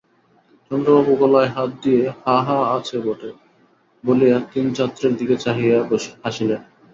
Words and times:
চন্দ্রবাবু 0.71 1.11
গলায় 1.21 1.49
হাত 1.55 1.71
দিয়া 1.81 2.11
হাঁ 2.23 2.41
হাঁ 2.47 2.63
আছে 2.75 2.97
বটে 3.05 3.29
বলিয়া 4.03 4.37
তিন 4.51 4.65
ছাত্রের 4.73 5.13
দিকে 5.19 5.35
চাহিয়া 5.37 5.77
হাসিলেন। 6.23 6.61